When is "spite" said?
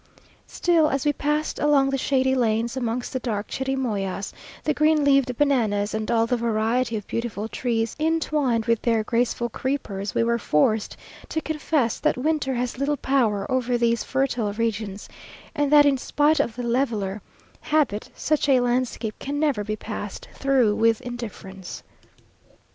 15.99-16.39